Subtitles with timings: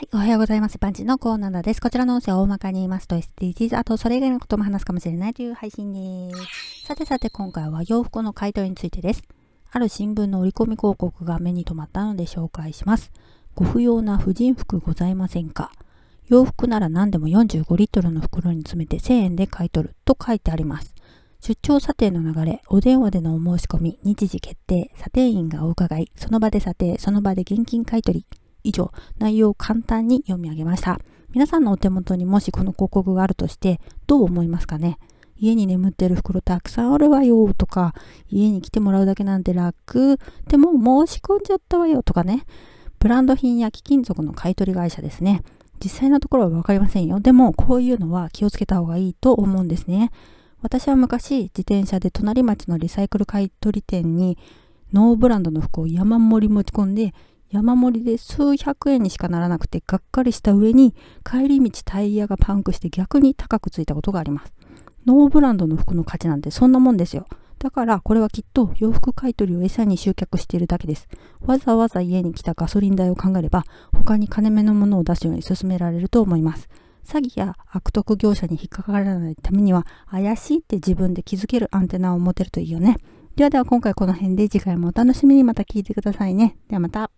[0.00, 0.78] はい、おはようございます。
[0.78, 1.80] パンチのコーナーです。
[1.82, 6.86] こちらの音声を大まかに言いますと SDGs、あとそれ以外のことも話すかもしれないという配信です。
[6.86, 9.22] さてさて今回は洋服の買い取りについてです。
[9.70, 13.12] ある新聞の折り込み広告が目に留まったので紹介します。
[13.54, 15.70] ご不要な婦人服ございませんか？
[16.28, 20.94] 洋服なら何でも45リットルの袋に詰めて1000円で買い取ると書いてあります。
[21.42, 28.26] 出張査定の流れ、お電話でのお申し込み、日時決定、査定員がお伺い、その場で査定、その場で現金買い取り、
[28.64, 30.98] 以上、内容を簡単に読み上げました。
[31.32, 34.98] 皆さんのお手元にもしこの広告があるとして、どう思いますかね？
[35.36, 37.94] 家に眠ってる袋たくさんあるわよとか、
[38.28, 40.18] 家に来てもらうだけなんて楽。
[40.48, 42.44] でも申し込んじゃったわよとかね。
[42.98, 45.42] ブランド品や貴金属の買取会社ですね。
[45.82, 47.20] 実際のところはわかりませんよ。
[47.20, 50.10] でも、こういうのは気をつけた方がいいと思うんですね。
[50.60, 54.36] 私は昔、自転車で隣町のリサイクル買取店に
[54.92, 57.14] ノーブランドの服を山盛り持ち込んで
[57.50, 64.52] 山盛りで数百円にしかならなくてがっかりした上に帰り道タイヤがパンクして逆に高くついたことがあります。
[65.04, 67.26] ノーブランドの服の価値なんてそんなもんですよ。
[67.58, 71.08] だからこれはきっと洋服買い取りを餌に集客しているだけです。
[71.40, 76.68] わざわざ家に来たガソリン代を考えれば他に金目のものを出すように勧められると思います。
[77.04, 82.98] 詐欺や悪徳業者に引っかからないためには怪しいって自分で気づけるアンテナを持てるといいよね。
[83.34, 86.56] ではでは今回この辺で次回もお楽しみにまた聞いてくださいね。
[86.68, 87.10] ではまた。